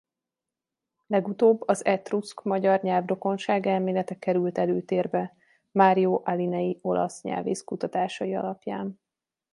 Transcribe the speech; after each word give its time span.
Legutóbb 1.07 1.61
az 1.67 1.85
etruszk–magyar 1.85 2.81
nyelvrokonság 2.81 3.65
elmélete 3.67 4.17
került 4.19 4.57
előtérbe 4.57 5.35
Mario 5.71 6.21
Alinei 6.23 6.79
olasz 6.81 7.21
nyelvész 7.21 7.63
kutatásai 7.63 8.35
alapján. 8.35 8.99